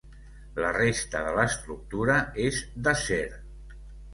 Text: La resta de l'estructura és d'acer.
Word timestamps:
La 0.63 0.69
resta 0.77 1.21
de 1.27 1.33
l'estructura 1.35 2.17
és 2.47 2.61
d'acer. 2.89 3.25